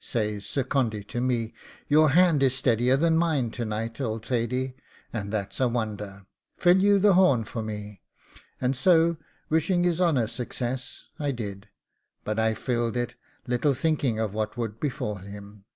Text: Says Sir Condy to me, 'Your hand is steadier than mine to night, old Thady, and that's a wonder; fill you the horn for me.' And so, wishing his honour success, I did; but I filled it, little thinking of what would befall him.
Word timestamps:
Says 0.00 0.46
Sir 0.46 0.64
Condy 0.64 1.04
to 1.04 1.20
me, 1.20 1.52
'Your 1.88 2.08
hand 2.12 2.42
is 2.42 2.54
steadier 2.54 2.96
than 2.96 3.18
mine 3.18 3.50
to 3.50 3.66
night, 3.66 4.00
old 4.00 4.24
Thady, 4.24 4.76
and 5.12 5.30
that's 5.30 5.60
a 5.60 5.68
wonder; 5.68 6.24
fill 6.56 6.78
you 6.78 6.98
the 6.98 7.12
horn 7.12 7.44
for 7.44 7.62
me.' 7.62 8.00
And 8.62 8.74
so, 8.74 9.18
wishing 9.50 9.84
his 9.84 10.00
honour 10.00 10.26
success, 10.28 11.08
I 11.18 11.32
did; 11.32 11.68
but 12.24 12.38
I 12.38 12.54
filled 12.54 12.96
it, 12.96 13.14
little 13.46 13.74
thinking 13.74 14.18
of 14.18 14.32
what 14.32 14.56
would 14.56 14.80
befall 14.80 15.16
him. 15.16 15.66